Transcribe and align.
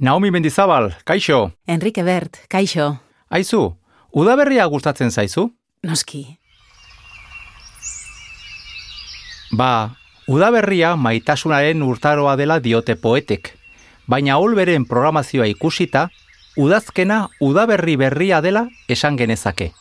Naomi 0.00 0.30
Mendizabal, 0.30 0.94
kaixo. 1.02 1.50
Enrique 1.66 2.04
Bert, 2.04 2.36
kaixo. 2.46 3.00
Aizu, 3.30 3.74
udaberria 4.14 4.64
gustatzen 4.70 5.10
zaizu? 5.10 5.48
Noski. 5.82 6.38
Ba, 9.50 9.96
udaberria 10.28 10.92
maitasunaren 10.94 11.82
urtaroa 11.82 12.36
dela 12.38 12.60
diote 12.62 12.94
poetek. 12.94 13.50
Baina 14.06 14.38
olberen 14.38 14.86
programazioa 14.86 15.50
ikusita, 15.50 16.06
udazkena 16.54 17.24
udaberri 17.42 17.96
berria 17.98 18.38
dela 18.40 18.68
esan 18.86 19.18
genezake. 19.18 19.72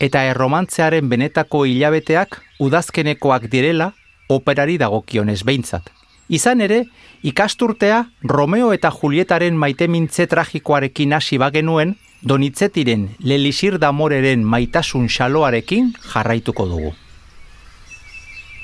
Eta 0.00 0.24
erromantzearen 0.32 1.06
benetako 1.06 1.62
hilabeteak 1.70 2.40
udazkenekoak 2.58 3.46
direla 3.54 3.92
operari 4.28 4.80
dagokionez 4.82 5.44
behintzat. 5.46 5.94
Izan 6.30 6.60
ere, 6.62 6.84
ikasturtea 7.26 8.04
Romeo 8.22 8.70
eta 8.72 8.92
Julietaren 8.94 9.56
maitemintze 9.58 10.28
tragikoarekin 10.30 11.12
hasi 11.12 11.40
bagenuen, 11.42 11.96
donitzetiren 12.22 13.08
lelisir 13.18 13.80
damoreren 13.82 14.44
maitasun 14.46 15.08
xaloarekin 15.10 15.90
jarraituko 16.12 16.68
dugu. 16.70 16.92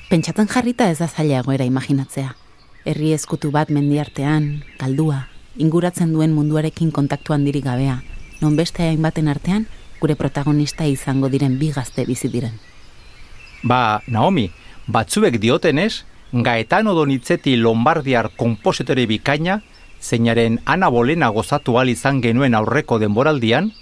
Pentsatzen 0.06 0.46
jarrita 0.46 0.87
ez 0.92 1.00
da 1.00 1.09
zailago 1.09 1.50
era 1.52 1.66
imaginatzea. 1.66 2.37
Herri 2.87 3.10
eskutu 3.16 3.50
bat 3.50 3.73
mendiartean, 3.74 4.62
galdua, 4.78 5.24
inguratzen 5.59 6.12
duen 6.14 6.37
munduarekin 6.38 6.92
kontaktuan 6.95 7.42
diri 7.45 7.64
gabea, 7.64 7.98
non 8.40 8.54
beste 8.54 8.87
hainbaten 8.87 9.26
artean, 9.26 9.66
gure 9.98 10.14
protagonista 10.14 10.87
izango 10.87 11.32
diren 11.32 11.59
bi 11.59 11.73
gazte 11.74 12.06
bizi 12.06 12.30
diren. 12.30 12.60
Ba, 13.66 14.04
Naomi, 14.06 14.52
batzuek 14.87 15.40
diotenez, 15.42 16.04
Gaetano 16.32 16.94
Donizetti 16.94 17.56
Lombardiar 17.56 18.30
kompositore 18.36 19.06
bikaina, 19.06 19.62
zeinaren 20.00 20.60
Ana 20.64 20.88
Bolena 20.90 21.28
gozatu 21.30 21.78
al 21.78 21.88
izan 21.88 22.20
genuen 22.22 22.54
aurreko 22.54 22.98
denboraldian, 22.98 23.72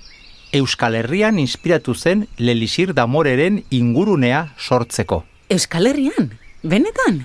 Euskal 0.54 0.94
Herrian 0.94 1.38
inspiratu 1.42 1.94
zen 1.94 2.28
Lelisir 2.38 2.94
Damoreren 2.94 3.64
ingurunea 3.70 4.52
sortzeko. 4.58 5.24
Euskal 5.50 5.88
Herrian? 5.90 6.30
Benetan? 6.62 7.24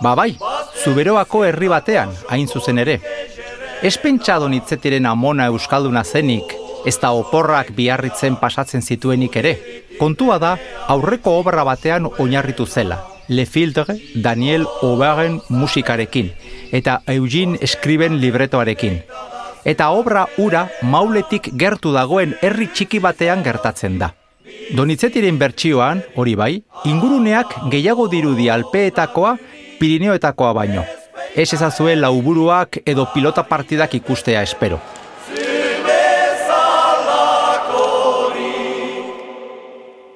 Ba 0.00 0.14
bai, 0.14 0.32
zuberoako 0.84 1.44
herri 1.44 1.68
batean, 1.68 2.14
hain 2.30 2.48
zuzen 2.48 2.78
ere. 2.78 2.96
Ez 3.82 3.96
pentsa 4.00 4.38
Donizettiren 4.40 5.06
amona 5.06 5.50
Euskalduna 5.52 6.02
zenik, 6.04 6.55
ez 6.86 6.96
da 7.02 7.10
oporrak 7.12 7.72
biarritzen 7.76 8.38
pasatzen 8.40 8.82
zituenik 8.82 9.36
ere. 9.36 9.56
Kontua 9.98 10.38
da, 10.38 10.56
aurreko 10.88 11.34
obra 11.40 11.64
batean 11.66 12.08
oinarritu 12.18 12.66
zela. 12.66 13.02
Le 13.28 13.44
Filtre, 13.46 13.96
Daniel 14.14 14.66
Aubaren 14.82 15.40
musikarekin, 15.48 16.30
eta 16.70 17.00
Eugene 17.10 17.58
Escriben 17.60 18.20
libretoarekin. 18.22 19.00
Eta 19.66 19.88
obra 19.90 20.28
ura 20.38 20.68
mauletik 20.82 21.50
gertu 21.58 21.90
dagoen 21.92 22.36
herri 22.40 22.68
txiki 22.70 23.00
batean 23.02 23.42
gertatzen 23.42 23.98
da. 23.98 24.12
Donitzetiren 24.78 25.38
bertsioan, 25.38 26.04
hori 26.14 26.36
bai, 26.38 26.52
inguruneak 26.86 27.56
gehiago 27.72 28.06
dirudi 28.10 28.48
alpeetakoa, 28.50 29.36
Pirineoetakoa 29.80 30.52
baino. 30.56 30.86
Ez 31.36 31.50
ezazue 31.52 31.96
lauburuak 31.98 32.78
edo 32.86 33.08
pilota 33.12 33.42
partidak 33.44 33.98
ikustea 33.98 34.40
espero. 34.46 34.78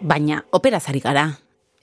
Baina, 0.00 0.44
operazari 0.50 1.00
gara. 1.00 1.26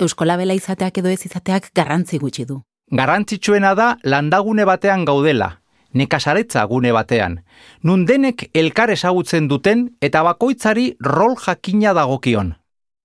Euskola 0.02 0.38
bela 0.38 0.56
izateak 0.58 0.98
edo 0.98 1.10
ez 1.10 1.22
izateak 1.26 1.70
garrantzi 1.76 2.18
gutxi 2.18 2.46
du. 2.50 2.62
Garrantzitsuena 2.92 3.76
da 3.78 3.98
landagune 4.04 4.66
batean 4.66 5.04
gaudela, 5.06 5.60
nekasaretza 5.94 6.64
gune 6.66 6.92
batean. 6.96 7.44
Nun 7.84 8.06
denek 8.10 8.50
elkar 8.58 8.90
ezagutzen 8.90 9.48
duten 9.48 9.86
eta 10.02 10.24
bakoitzari 10.24 10.96
rol 11.00 11.36
jakina 11.38 11.94
dagokion. 11.94 12.56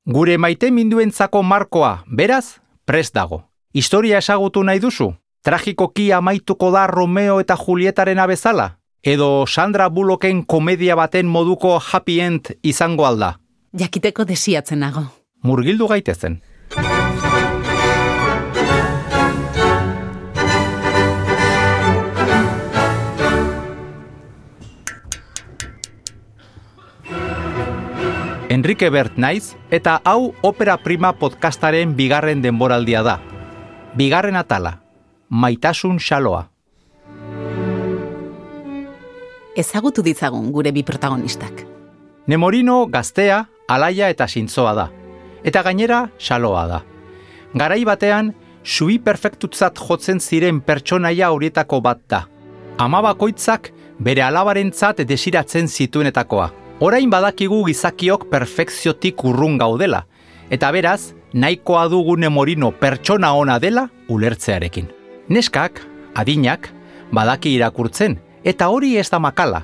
Gure 0.07 0.39
maite 0.39 0.71
minduentzako 0.71 1.43
markoa, 1.43 2.05
beraz, 2.07 2.63
prest 2.87 3.15
dago. 3.15 3.45
Historia 3.75 4.19
ezagutu 4.19 4.65
nahi 4.65 4.81
duzu? 4.81 5.13
Tragikoki 5.45 6.11
amaituko 6.13 6.71
da 6.71 6.87
Romeo 6.87 7.39
eta 7.41 7.57
Julietaren 7.57 8.19
abezala? 8.19 8.79
Edo 9.03 9.45
Sandra 9.47 9.89
Bullocken 9.89 10.45
komedia 10.45 10.95
baten 10.97 11.27
moduko 11.27 11.79
happy 11.79 12.21
end 12.21 12.55
izango 12.63 13.07
alda? 13.07 13.42
Jakiteko 13.73 14.27
desiatzen 14.29 14.83
nago. 14.85 15.07
Murgildu 15.43 15.87
gaitezen. 15.89 16.43
Enrique 28.53 28.91
Bert 28.91 29.17
naiz 29.17 29.55
eta 29.71 30.03
hau 30.05 30.35
Opera 30.43 30.77
Prima 30.77 31.15
podcastaren 31.17 31.97
bigarren 31.97 32.43
denboraldia 32.45 33.01
da. 33.03 33.17
Bigarren 33.97 34.37
atala, 34.37 34.83
maitasun 35.31 35.97
xaloa. 35.97 36.51
Ezagutu 39.57 40.05
ditzagun 40.05 40.53
gure 40.53 40.73
bi 40.73 40.85
protagonistak. 40.85 41.65
Nemorino 42.27 42.87
gaztea, 42.87 43.47
alaia 43.69 44.09
eta 44.09 44.29
sintzoa 44.29 44.75
da. 44.75 44.89
Eta 45.45 45.63
gainera, 45.63 46.09
xaloa 46.19 46.67
da. 46.69 46.81
Garai 47.55 47.85
batean, 47.85 48.33
sui 48.65 48.99
perfektutzat 48.99 49.79
jotzen 49.79 50.21
ziren 50.21 50.61
pertsonaia 50.61 51.31
horietako 51.33 51.81
bat 51.81 52.01
da. 52.09 52.25
Ama 52.79 53.03
bakoitzak 53.03 53.73
bere 54.01 54.23
alabarentzat 54.23 55.03
desiratzen 55.09 55.69
zituenetakoa. 55.69 56.51
Orain 56.83 57.11
badakigu 57.11 57.63
gizakiok 57.69 58.27
perfekziotik 58.31 59.23
urrun 59.25 59.59
gaudela, 59.59 60.03
eta 60.51 60.71
beraz, 60.75 61.13
nahikoa 61.33 61.85
dugu 61.89 62.17
Nemorino 62.17 62.73
pertsona 62.73 63.33
ona 63.39 63.59
dela 63.63 63.87
ulertzearekin. 64.09 64.89
Neskak, 65.29 65.79
adinak, 66.15 66.73
badaki 67.13 67.55
irakurtzen, 67.55 68.19
eta 68.45 68.69
hori 68.69 68.97
ez 68.99 69.09
da 69.11 69.21
makala, 69.23 69.63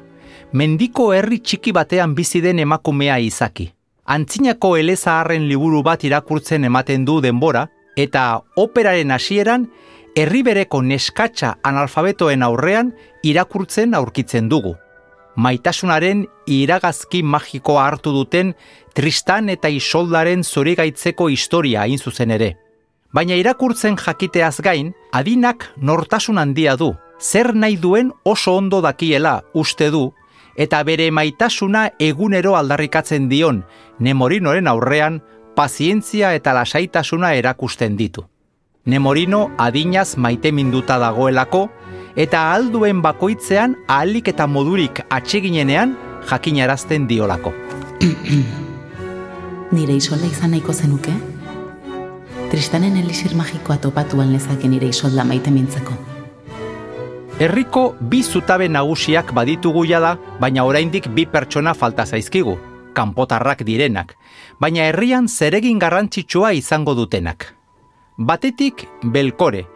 mendiko 0.53 1.11
herri 1.13 1.41
txiki 1.41 1.75
batean 1.75 2.15
bizi 2.15 2.41
den 2.45 2.63
emakumea 2.63 3.19
izaki. 3.19 3.73
Antzinako 4.09 4.79
elezaharren 4.81 5.45
liburu 5.51 5.83
bat 5.85 6.05
irakurtzen 6.09 6.65
ematen 6.65 7.05
du 7.05 7.19
denbora, 7.21 7.67
eta 7.93 8.41
operaren 8.57 9.11
hasieran 9.13 9.67
herri 10.17 10.41
bereko 10.47 10.81
neskatxa 10.81 11.59
analfabetoen 11.69 12.43
aurrean 12.47 12.95
irakurtzen 13.23 13.93
aurkitzen 13.99 14.49
dugu. 14.49 14.73
Maitasunaren 15.37 16.25
iragazki 16.51 17.21
magikoa 17.23 17.85
hartu 17.87 18.15
duten 18.15 18.55
Tristan 18.97 19.53
eta 19.53 19.69
Isoldaren 19.69 20.41
zorigaitzeko 20.43 21.29
historia 21.29 21.85
hain 21.85 21.99
zuzen 21.99 22.33
ere. 22.35 22.55
Baina 23.13 23.37
irakurtzen 23.37 23.99
jakiteaz 24.01 24.63
gain, 24.65 24.95
adinak 25.13 25.69
nortasun 25.77 26.41
handia 26.41 26.77
du, 26.81 26.95
zer 27.21 27.53
nahi 27.55 27.77
duen 27.77 28.11
oso 28.25 28.57
ondo 28.57 28.81
dakiela 28.81 29.43
uste 29.55 29.91
du, 29.93 30.09
eta 30.59 30.83
bere 30.83 31.09
maitasuna 31.15 31.93
egunero 32.03 32.57
aldarrikatzen 32.59 33.29
dion, 33.31 33.63
Nemorinoren 33.99 34.67
aurrean, 34.67 35.23
pazientzia 35.55 36.35
eta 36.35 36.53
lasaitasuna 36.55 37.33
erakusten 37.39 37.97
ditu. 37.97 38.27
Nemorino 38.85 39.51
adinaz 39.59 40.17
maite 40.17 40.53
minduta 40.53 40.99
dagoelako, 40.99 41.69
eta 42.17 42.49
alduen 42.53 43.03
bakoitzean 43.03 43.77
ahalik 43.87 44.29
eta 44.35 44.47
modurik 44.51 45.03
atseginenean 45.09 45.97
jakinarazten 46.29 47.07
diolako. 47.07 47.55
Nire 49.77 49.95
isolda 49.95 50.27
izan 50.27 50.57
nahiko 50.57 50.75
zenuke? 50.75 51.15
Tristanen 52.51 52.97
elisir 52.97 53.35
magikoa 53.37 53.77
topatuan 53.77 54.33
lezake 54.33 54.69
nire 54.69 54.89
isolda 54.89 55.25
maite 55.29 55.53
mintzako. 55.53 56.18
Herriko 57.38 57.94
bi 58.00 58.19
zutabe 58.26 58.67
nagusiak 58.69 59.29
baditugu 59.31 59.85
da, 59.87 60.17
baina 60.40 60.64
oraindik 60.64 61.06
bi 61.14 61.25
pertsona 61.25 61.73
falta 61.73 62.05
zaizkigu, 62.05 62.58
kanpotarrak 62.94 63.62
direnak, 63.62 64.17
baina 64.58 64.88
herrian 64.88 65.29
zeregin 65.29 65.79
garrantzitsua 65.79 66.52
izango 66.52 66.94
dutenak. 66.94 67.55
Batetik, 68.17 68.88
Belkore, 69.05 69.69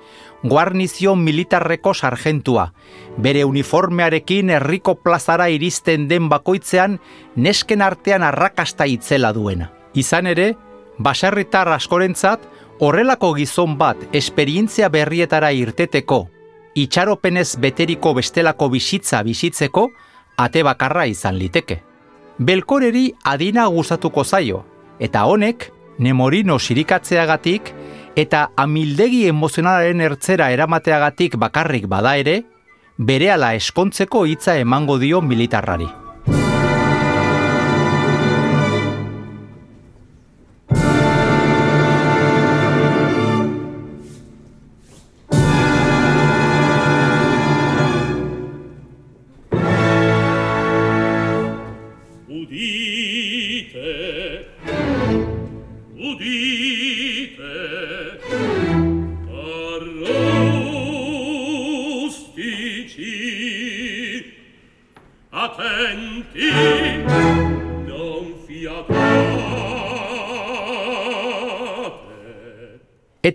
guarnizio 0.42 1.14
militarreko 1.14 1.94
sargentua, 1.94 2.72
bere 3.16 3.44
uniformearekin 3.44 4.50
herriko 4.50 4.96
plazara 4.96 5.48
iristen 5.48 6.08
den 6.08 6.28
bakoitzean 6.28 6.98
nesken 7.36 7.80
artean 7.80 8.24
arrakasta 8.24 8.86
itzela 8.86 9.32
duena. 9.32 9.70
Izan 9.94 10.26
ere, 10.26 10.56
baserritar 10.98 11.68
askorentzat, 11.68 12.40
horrelako 12.80 13.34
gizon 13.34 13.78
bat 13.78 14.02
esperientzia 14.12 14.88
berrietara 14.88 15.52
irteteko, 15.52 16.24
itxaropenez 16.74 17.56
beteriko 17.60 18.14
bestelako 18.14 18.68
bizitza 18.72 19.22
bizitzeko, 19.22 19.90
ate 20.36 20.62
bakarra 20.62 21.06
izan 21.06 21.38
liteke. 21.38 21.82
Belkoreri 22.38 23.12
adina 23.24 23.66
gustatuko 23.66 24.24
zaio, 24.24 24.64
eta 24.98 25.24
honek, 25.24 25.70
Nemorino 25.98 26.58
sirikatzeagatik, 26.58 27.68
eta 28.16 28.46
amildegi 28.56 29.26
emozionalaren 29.28 30.00
ertzera 30.00 30.50
eramateagatik 30.50 31.36
bakarrik 31.36 31.86
bada 31.86 32.16
ere, 32.16 32.42
berehala 32.96 33.52
eskontzeko 33.54 34.24
hitza 34.26 34.56
emango 34.58 34.98
dio 34.98 35.20
militarrari. 35.20 36.01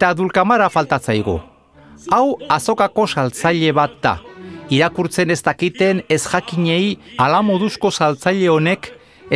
Eta 0.07 0.15
dulkamara 0.15 0.69
faltatzaigu. 0.71 1.33
Hau 2.15 2.38
azokako 2.56 3.04
saltzaile 3.12 3.74
bat 3.75 3.98
da. 4.00 4.13
Irakurtzen 4.71 5.33
ez 5.36 5.42
dakiten 5.44 6.00
ez 6.07 6.21
jakinei 6.24 6.94
ala 7.19 7.42
moduzko 7.44 7.92
saltzaile 7.92 8.48
honek 8.48 8.88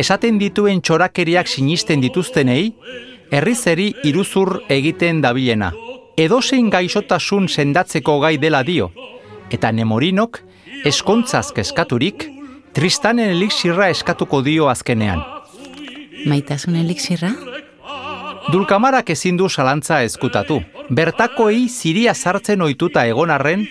esaten 0.02 0.38
dituen 0.40 0.80
txorakeriak 0.80 1.50
sinisten 1.52 2.00
dituztenei, 2.00 2.72
herrizeri 3.28 3.90
iruzur 4.08 4.62
egiten 4.72 5.20
dabilena. 5.20 5.74
Edozein 6.16 6.72
gaixotasun 6.72 7.50
sendatzeko 7.52 8.18
gai 8.24 8.38
dela 8.40 8.64
dio. 8.64 8.88
Eta 9.52 9.76
Nemorinok, 9.76 10.40
eskontzaz 10.88 11.50
eskaturik, 11.66 12.30
Tristanen 12.72 13.36
elixirra 13.36 13.90
eskatuko 13.92 14.40
dio 14.40 14.72
azkenean. 14.72 15.20
Maitasun 16.24 16.80
elixirra? 16.80 17.34
Dulkamarak 18.50 19.10
ezin 19.14 19.36
du 19.36 19.48
salantza 19.48 20.02
ezkutatu. 20.02 20.58
Bertakoei 20.90 21.68
ziria 21.68 22.14
sartzen 22.14 22.62
ohituta 22.62 23.04
egon 23.06 23.30
arren, 23.30 23.62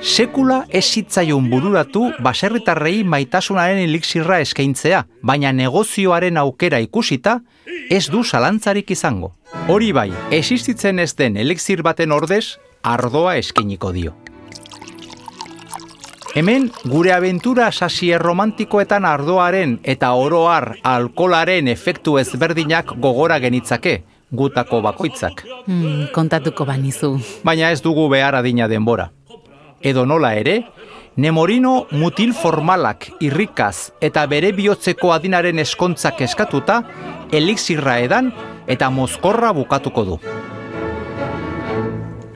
sekula 0.00 0.62
esitzaion 0.70 1.50
bururatu 1.50 2.06
baserritarrei 2.22 3.02
maitasunaren 3.04 3.82
elixirra 3.82 4.38
eskaintzea, 4.44 5.04
baina 5.22 5.52
negozioaren 5.52 6.38
aukera 6.40 6.80
ikusita, 6.80 7.40
ez 7.90 8.06
du 8.08 8.22
salantzarik 8.24 8.90
izango. 8.90 9.34
Hori 9.68 9.92
bai, 9.92 10.10
existitzen 10.30 10.98
ez 10.98 11.14
den 11.16 11.36
elixir 11.36 11.82
baten 11.82 12.12
ordez, 12.12 12.58
ardoa 12.82 13.36
eskainiko 13.36 13.92
dio. 13.92 14.14
Hemen, 16.30 16.68
gure 16.86 17.10
abentura 17.10 17.72
sasie 17.72 18.14
romantikoetan 18.22 19.04
ardoaren 19.04 19.80
eta 19.82 20.12
oroar 20.14 20.76
alkolaren 20.86 21.66
efektu 21.68 22.20
ezberdinak 22.22 22.92
gogora 23.02 23.40
genitzake, 23.42 24.04
gutako 24.30 24.80
bakoitzak. 24.82 25.44
Hmm, 25.66 26.08
kontatuko 26.14 26.64
banizu. 26.64 27.16
Baina 27.44 27.70
ez 27.70 27.82
dugu 27.82 28.08
behar 28.08 28.34
adina 28.34 28.68
denbora. 28.68 29.10
Edo 29.80 30.04
nola 30.06 30.34
ere, 30.36 30.62
Nemorino 31.20 31.86
mutil 31.90 32.30
formalak 32.32 33.08
irrikaz 33.20 33.90
eta 34.00 34.22
bere 34.30 34.52
bihotzeko 34.54 35.10
adinaren 35.12 35.58
eskontzak 35.58 36.22
eskatuta, 36.22 36.76
elixirra 37.34 37.98
edan 38.04 38.30
eta 38.70 38.88
mozkorra 38.94 39.50
bukatuko 39.52 40.04
du. 40.06 40.18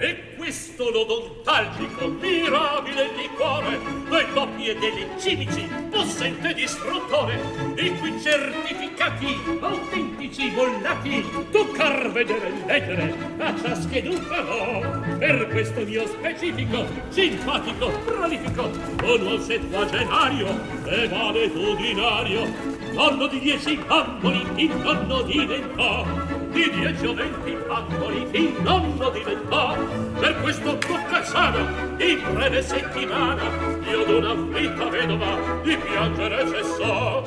E 0.00 0.10
questo 0.36 0.90
l'odontalgico 0.90 2.10
mirabile 2.20 3.06
liquore, 3.14 3.78
due 4.14 4.26
copie 4.32 4.78
degli 4.78 5.04
cimici 5.18 5.68
possente 5.90 6.54
distruttore 6.54 7.36
i 7.74 7.92
cui 7.98 8.14
certificati 8.22 9.36
autentici 9.58 10.50
bollati 10.50 11.24
toccar 11.50 12.12
vedere 12.12 12.46
e 12.46 12.64
leggere 12.64 13.14
a 13.38 13.52
ciascheduca 13.60 14.40
no 14.42 15.16
per 15.18 15.48
questo 15.48 15.84
mio 15.84 16.06
specifico 16.06 16.86
simpatico 17.08 17.90
prolifico 18.04 18.70
un 19.02 19.40
settuagenario 19.40 20.46
e 20.84 21.08
valetudinario. 21.08 22.46
Nonno 22.92 23.26
di 23.26 23.40
dieci 23.40 23.76
bamboli 23.84 24.46
il 24.62 24.76
nonno 24.76 25.22
diventò 25.22 26.06
di 26.54 26.70
dieci 26.70 27.06
o 27.06 27.14
venti 27.14 27.56
bamboli, 27.66 28.28
il 28.30 28.54
nonno 28.62 29.10
diventò. 29.10 29.76
Per 30.20 30.40
questo 30.40 30.78
tocca 30.78 31.24
sana, 31.24 31.68
in 31.98 32.22
breve 32.32 32.62
settimana, 32.62 33.42
io 33.90 34.04
d'una 34.04 34.34
vita 34.34 34.88
vedova 34.88 35.36
di 35.64 35.76
piangere 35.76 36.48
cessò. 36.48 37.24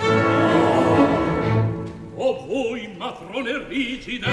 O 2.19 2.45
voi, 2.47 2.89
matrone 2.97 3.65
rigide, 3.67 4.27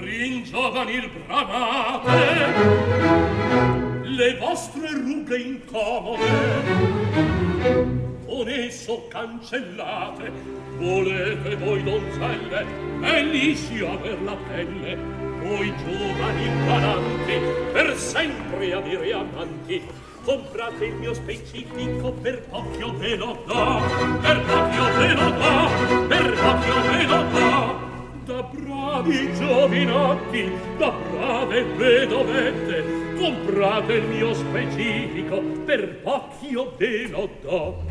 ringiovanil 0.00 1.10
bramate, 1.26 2.54
le 4.02 4.36
vostre 4.38 4.92
rughe 4.94 5.36
incomode, 5.36 6.26
con 8.38 8.48
esso 8.48 9.04
cancellate. 9.08 10.30
Volete 10.76 11.56
voi 11.56 11.82
donzelle 11.82 12.64
bellissima 13.00 13.90
aver 13.90 14.22
la 14.22 14.36
pelle. 14.36 14.96
Voi 15.42 15.74
giovani 15.76 16.44
galanti 16.64 17.32
per 17.72 17.96
sempre 17.96 18.72
avere 18.72 19.12
amanti. 19.12 19.82
Comprate 20.22 20.84
il 20.84 20.94
mio 20.94 21.14
specifico 21.14 22.12
per 22.12 22.42
pochio 22.42 22.96
ve 22.96 23.16
lo 23.16 23.42
do 23.44 23.80
per 24.20 24.40
pochio 24.42 24.84
ve 24.98 25.14
lo 25.14 25.30
do 25.30 26.06
per 26.06 26.32
pochio 26.34 26.80
ve 26.90 27.06
lo 27.06 27.22
do 27.30 27.87
da 28.28 28.42
bravi 28.42 29.32
giovinotti, 29.32 30.52
da 30.76 30.90
brave 30.90 31.62
vedovette, 31.76 32.84
comprate 33.16 33.94
il 33.94 34.04
mio 34.04 34.34
specifico, 34.34 35.40
per 35.64 36.02
poch'io 36.02 36.74
ve 36.76 37.08
lo 37.08 37.30
do. 37.40 37.82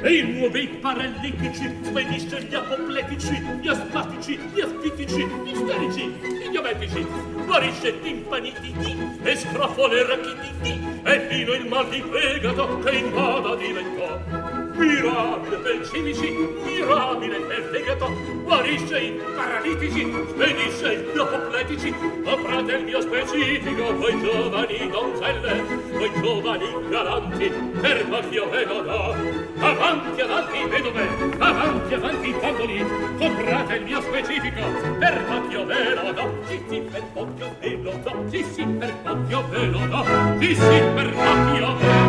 E 0.00 0.14
i 0.14 0.22
nuovi 0.22 0.66
paralitici, 0.80 1.70
spedisce 1.82 2.42
gli 2.44 2.54
apopletici, 2.54 3.38
gli 3.60 3.68
asmatici, 3.68 4.38
gli 4.54 4.60
astitici, 4.60 5.26
gli 5.26 5.50
isterici, 5.50 6.06
gli 6.06 6.48
diabetici, 6.48 7.06
guarisce 7.44 8.00
timpanititi, 8.00 8.96
e 9.22 9.36
scrofole 9.36 10.06
rachititi, 10.06 10.80
e 11.04 11.20
fino 11.28 11.52
il 11.52 11.66
mal 11.68 11.86
di 11.90 12.02
fegato 12.10 12.78
che 12.78 12.96
in 12.96 13.08
moda 13.12 13.54
diventò 13.56 14.41
mirabile 14.74 15.56
per 15.56 15.88
cimici, 15.88 16.30
mirabile 16.64 17.40
per 17.40 17.68
fegato, 17.70 18.12
guarisce 18.42 18.98
i 18.98 19.20
paralitici, 19.34 20.12
spedisce 20.28 21.10
gli 21.12 21.18
apopletici, 21.18 21.94
comprate 22.24 22.72
il 22.72 22.84
mio 22.84 23.00
specifico, 23.00 23.96
voi 23.96 24.20
giovani 24.20 24.90
donzelle, 24.90 25.62
voi 25.92 26.10
giovani 26.20 26.66
galanti, 26.88 27.52
per 27.80 28.08
qualche 28.08 28.38
avevo 28.38 28.80
da, 28.82 29.14
avanti 29.58 30.20
avanti 30.20 30.64
vedove, 30.68 31.08
avanti 31.38 31.94
avanti 31.94 32.34
tavoli, 32.40 32.84
comprate 33.18 33.74
il 33.74 33.84
mio 33.84 34.00
specifico, 34.00 34.60
per 34.98 35.24
qualche 35.26 35.64
ve 35.64 35.94
lo 35.94 36.12
do, 36.12 36.30
sì, 36.46 36.80
per 36.80 37.02
pochio 37.12 37.56
ve 37.60 37.78
lo 37.82 37.92
do, 38.02 38.24
sì, 38.30 38.64
per 38.64 38.94
pochio 39.02 39.44
ve 39.48 39.66
lo 39.66 39.86
do, 39.86 40.04
sì, 40.40 40.54
si 40.54 40.82
per 40.94 41.12
pochio 41.12 41.50
ve 41.50 41.60
lo 41.60 41.76
do, 41.78 42.01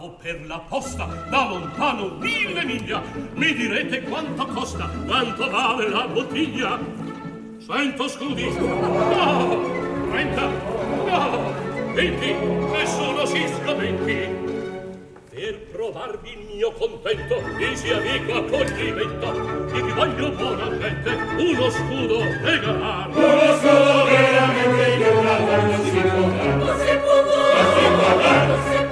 Parto 0.00 0.16
per 0.22 0.46
la 0.46 0.58
posta 0.66 1.04
da 1.28 1.46
lontano 1.46 2.16
mille 2.20 2.64
miglia. 2.64 3.02
Mi 3.34 3.52
direte 3.52 4.00
quanto 4.00 4.46
costa, 4.46 4.88
quanto 5.06 5.50
vale 5.50 5.90
la 5.90 6.06
bottiglia? 6.06 6.78
Cento 7.66 8.08
scudi? 8.08 8.48
No! 8.50 9.60
Trenta? 10.10 10.48
No! 11.04 11.52
Venti? 11.92 12.32
Nessuno 12.32 13.26
si 13.26 13.46
scomenti! 13.46 14.48
Per 15.28 15.58
provarvi 15.70 16.32
il 16.32 16.46
mio 16.54 16.72
contento, 16.72 17.42
disi 17.58 17.90
amico 17.90 18.38
accoglimento, 18.38 19.68
e 19.74 19.82
vi 19.82 19.92
voglio 19.92 20.30
buonamente 20.30 21.10
uno 21.36 21.70
scudo 21.70 22.22
regalar. 22.42 23.08
Uno 23.10 23.54
scudo 23.58 24.04
veramente 24.04 24.96
che 24.96 25.08
una 25.10 25.36
volta 25.36 25.82
si 25.84 26.00
può 26.00 26.26
dar. 26.30 26.56
Non 26.56 26.78
si 26.78 26.96
può 26.96 27.22
dar. 27.22 27.44
Non 27.54 27.68
si 27.76 27.84
può 27.92 28.14
dar. 28.16 28.46
Non 28.46 28.58
si 28.62 28.70
può 28.70 28.88
dar. 28.88 28.89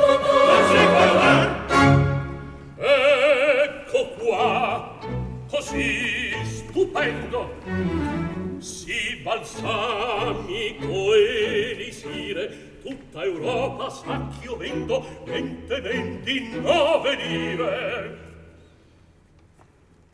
ma 13.79 13.89
sacchio 13.89 14.57
vendo 14.57 15.07
vente 15.25 15.81
venti 15.81 16.49
nove 16.49 17.15
lire 17.15 18.19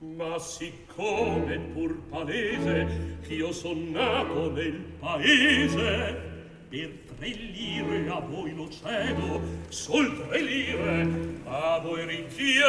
ma 0.00 0.38
siccome 0.38 1.58
pur 1.72 1.96
palese 2.10 3.16
ch'io 3.22 3.52
son 3.52 3.90
nato 3.90 4.50
nel 4.52 4.78
paese 5.00 6.32
per 6.68 6.90
tre 7.16 7.28
lire 7.28 8.06
a 8.10 8.20
voi 8.20 8.54
lo 8.54 8.68
cedo 8.68 9.40
sol 9.70 10.28
tre 10.28 10.42
lire 10.42 11.08
a 11.46 11.78
voi 11.78 12.04
richiedo. 12.04 12.62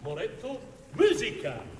Moretto 0.00 0.60
musica. 0.92 1.73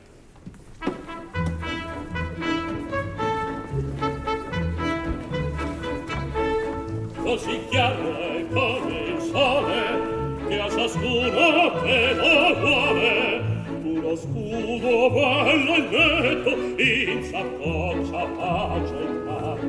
così 7.34 7.58
chiaro 7.68 8.16
è 8.16 8.46
come 8.52 8.98
il 9.08 9.20
sole 9.20 10.46
che 10.46 10.60
a 10.60 10.70
ciascuno 10.70 11.72
te 11.82 12.14
lo 12.14 12.54
vuole 12.60 13.42
uno 13.82 14.14
scudo 14.14 15.10
bello 15.10 15.74
e 15.74 15.80
netto 15.90 16.50
in 16.80 17.24
saccoccia 17.24 18.24
pace 18.38 18.98
e 19.00 19.06
pan 19.26 19.60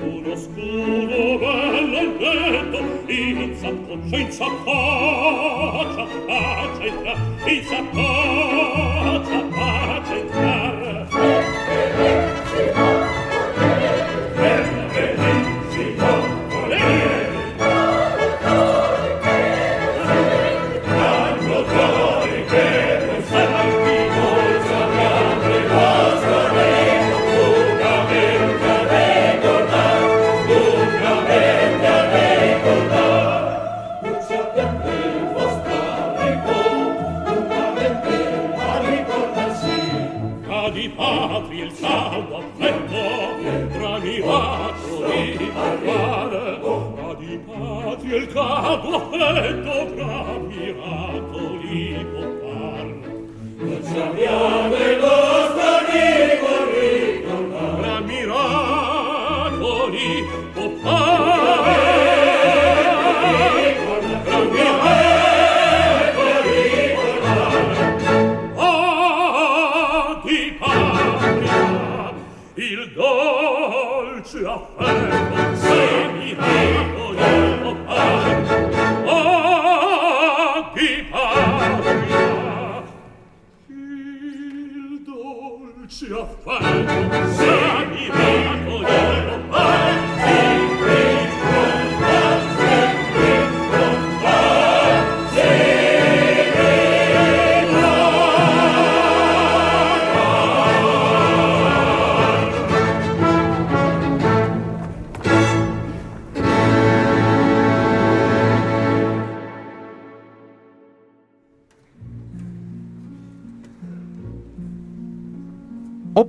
uno 0.00 0.36
scudo 0.36 1.38
bello 1.38 1.98
e 1.98 2.06
netto 2.06 2.78
in 3.12 3.54
saccoccia 3.54 4.16
in 4.16 4.30
saccoccia 4.32 6.06
pace 6.26 6.86
e 6.86 6.92
pan 7.02 7.48
in 7.48 7.64
saccoccia 7.64 8.27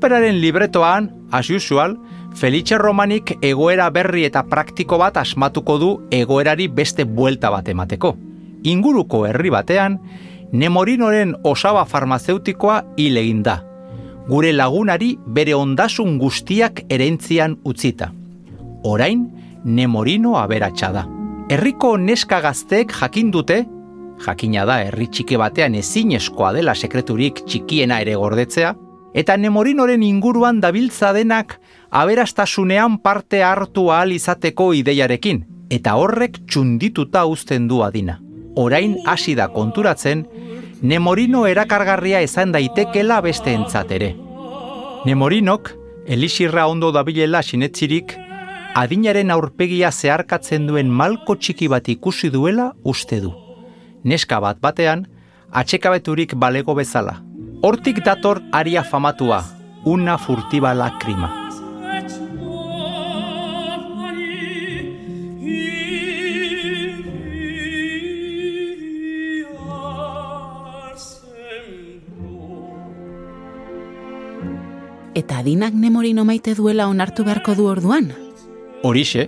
Operaren 0.09 0.41
libretoan, 0.41 1.11
as 1.29 1.51
usual, 1.51 1.99
Felice 2.33 2.79
Romanik 2.79 3.35
egoera 3.45 3.91
berri 3.93 4.23
eta 4.25 4.41
praktiko 4.49 4.97
bat 4.97 5.19
asmatuko 5.21 5.75
du 5.77 5.89
egoerari 6.09 6.65
beste 6.65 7.05
buelta 7.05 7.51
bat 7.53 7.69
emateko. 7.69 8.15
Inguruko 8.63 9.27
herri 9.27 9.51
batean, 9.53 9.99
Nemorinoren 10.51 11.35
osaba 11.45 11.85
farmazeutikoa 11.85 12.79
hil 12.97 13.21
egin 13.21 13.43
da. 13.45 13.59
Gure 14.25 14.49
lagunari 14.49 15.11
bere 15.27 15.53
ondasun 15.53 16.17
guztiak 16.17 16.87
erentzian 16.89 17.59
utzita. 17.63 18.09
Orain, 18.89 19.27
Nemorino 19.63 20.39
aberatsa 20.41 20.89
da. 20.97 21.05
Herriko 21.53 21.99
neska 22.01 22.41
gazteek 22.41 22.97
jakin 22.97 23.29
dute, 23.29 23.61
jakina 24.25 24.65
da 24.65 24.81
herri 24.89 25.05
txiki 25.05 25.37
batean 25.37 25.77
ezinezkoa 25.77 26.55
dela 26.57 26.73
sekreturik 26.73 27.45
txikiena 27.45 28.01
ere 28.01 28.17
gordetzea, 28.17 28.73
eta 29.13 29.37
Nemorinoren 29.37 30.03
inguruan 30.03 30.61
dabiltza 30.61 31.13
denak 31.13 31.59
aberastasunean 31.89 32.99
parte 32.99 33.43
hartu 33.43 33.89
ahal 33.91 34.11
izateko 34.13 34.73
ideiarekin, 34.73 35.45
eta 35.69 35.95
horrek 35.95 36.39
txundituta 36.45 37.25
uzten 37.25 37.67
du 37.67 37.83
adina. 37.83 38.19
Orain 38.55 38.97
hasi 39.05 39.35
da 39.35 39.47
konturatzen, 39.53 40.25
Nemorino 40.81 41.45
erakargarria 41.47 42.21
esan 42.21 42.53
daitekela 42.53 43.19
beste 43.21 43.57
ere. 43.89 44.15
Nemorinok, 45.05 45.75
Elisirra 46.07 46.67
ondo 46.67 46.91
dabilela 46.91 47.41
sinetzirik, 47.43 48.15
adinaren 48.75 49.31
aurpegia 49.31 49.91
zeharkatzen 49.91 50.67
duen 50.67 50.89
malko 50.89 51.35
txiki 51.35 51.67
bat 51.67 51.87
ikusi 51.89 52.29
duela 52.29 52.73
uste 52.83 53.19
du. 53.19 53.33
Neska 54.03 54.39
bat 54.39 54.59
batean, 54.59 55.07
atxekabeturik 55.51 56.35
balego 56.35 56.75
bezala, 56.75 57.21
Hortik 57.61 57.97
dator 58.05 58.39
aria 58.55 58.85
famatua, 58.87 59.41
una 59.83 60.13
furtiba 60.17 60.71
lakrima. 60.73 61.27
Eta 75.19 75.41
adinak 75.43 75.75
nemorino 75.75 76.23
maite 76.23 76.55
duela 76.55 76.87
onartu 76.87 77.27
beharko 77.27 77.57
du 77.59 77.67
orduan? 77.67 78.13
Horixe, 78.87 79.27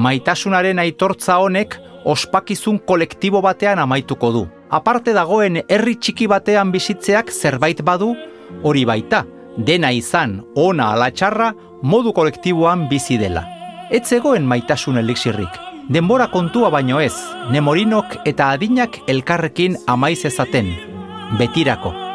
maitasunaren 0.00 0.80
aitortza 0.80 1.36
honek 1.44 1.76
ospakizun 2.04 2.78
kolektibo 2.86 3.42
batean 3.42 3.78
amaituko 3.78 4.32
du. 4.32 4.46
Aparte 4.70 5.12
dagoen 5.12 5.62
herri 5.68 5.96
txiki 5.96 6.28
batean 6.30 6.72
bizitzeak 6.72 7.30
zerbait 7.30 7.82
badu, 7.82 8.14
hori 8.62 8.84
baita, 8.84 9.24
dena 9.56 9.90
izan, 9.92 10.40
ona 10.54 10.92
ala 10.94 11.10
txarra, 11.10 11.52
modu 11.82 12.12
kolektiboan 12.12 12.88
bizi 12.88 13.18
dela. 13.18 13.44
Ez 13.90 14.06
zegoen 14.06 14.46
maitasun 14.46 14.98
elixirrik. 14.98 15.58
Denbora 15.90 16.28
kontua 16.30 16.70
baino 16.70 17.00
ez, 17.02 17.16
nemorinok 17.50 18.20
eta 18.24 18.52
adinak 18.54 19.00
elkarrekin 19.10 19.76
amaiz 19.90 20.22
ezaten. 20.24 20.70
Betirako. 21.38 22.09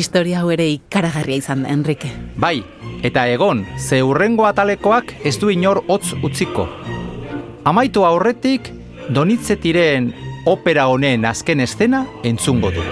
Historia 0.00 0.40
hau 0.40 0.48
ere 0.48 0.64
ikaragarria 0.72 1.42
izan 1.42 1.66
da, 1.66 1.72
Enrique. 1.74 2.08
Bai, 2.40 2.62
eta 3.04 3.26
egon, 3.28 3.66
ze 3.76 3.98
urrengo 4.00 4.46
atalekoak 4.48 5.12
ez 5.28 5.34
du 5.42 5.50
inor 5.52 5.82
hotz 5.92 6.14
utziko. 6.24 6.64
Amaitu 7.68 8.06
aurretik, 8.08 8.72
donitzetiren 9.12 10.08
opera 10.48 10.88
honen 10.88 11.28
azken 11.28 11.60
estena 11.60 12.06
entzungo 12.24 12.72
du. 12.72 12.86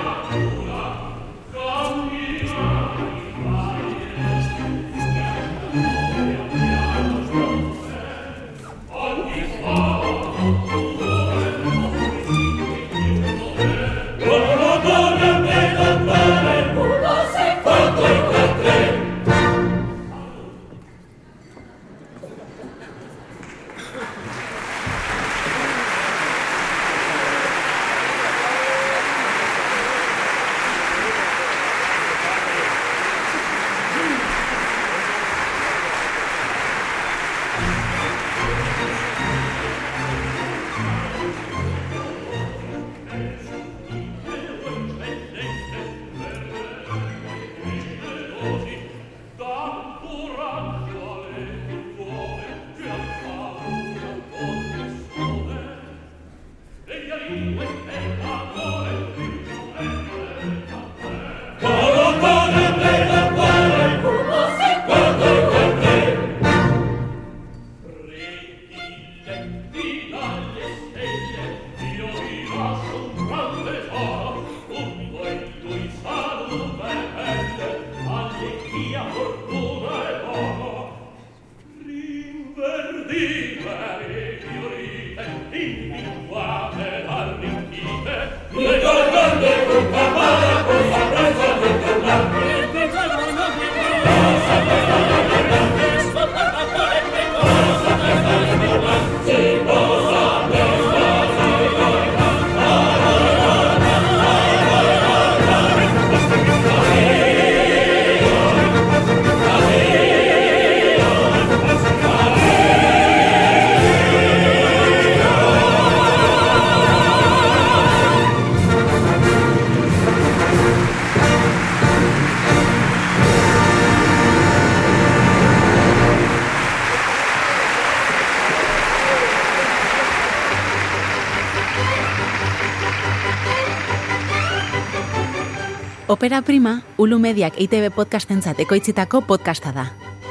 Opera 136.29 136.43
Prima, 136.43 136.83
Ulu 137.01 137.17
Mediak 137.19 137.55
EITB 137.57 137.89
podcastentzat 137.97 138.59
ekoitzitako 138.61 139.23
podcasta 139.25 139.71
da. 139.73 139.87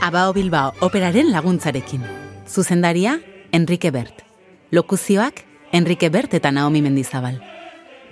Abao 0.06 0.30
Bilbao 0.30 0.76
operaren 0.86 1.32
laguntzarekin. 1.34 2.04
Zuzendaria, 2.46 3.16
Enrique 3.52 3.90
Bert. 3.90 4.22
Lokuzioak, 4.70 5.42
Enrique 5.72 6.12
Bert 6.14 6.36
eta 6.38 6.52
Naomi 6.52 6.84
Mendizabal. 6.84 7.42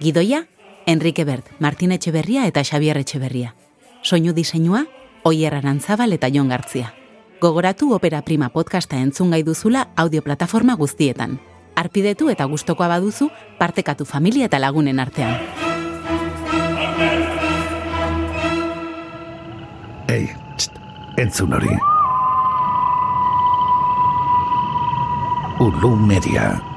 Gidoia, 0.02 0.48
Enrique 0.88 1.26
Bert, 1.26 1.52
Martin 1.60 1.92
Etxeberria 1.92 2.48
eta 2.48 2.64
Xavier 2.64 2.98
Etxeberria. 2.98 3.54
Soinu 4.02 4.34
diseinua, 4.34 4.88
Oier 5.22 5.54
Arantzabal 5.54 6.18
eta 6.18 6.32
Jon 6.34 6.50
Gartzia. 6.50 6.96
Gogoratu 7.40 7.94
Opera 7.94 8.24
Prima 8.24 8.50
podcasta 8.50 8.98
entzun 8.98 9.30
gai 9.30 9.44
duzula 9.44 9.92
audioplataforma 9.96 10.74
guztietan. 10.74 11.38
Arpidetu 11.76 12.34
eta 12.34 12.50
gustokoa 12.50 12.88
baduzu, 12.88 13.30
partekatu 13.60 14.10
familia 14.10 14.50
eta 14.50 14.58
lagunen 14.58 15.00
artean. 15.00 15.65
Entzun 21.18 21.52
hori. 21.54 21.72
Ulu 25.60 25.96
Media. 25.96 26.75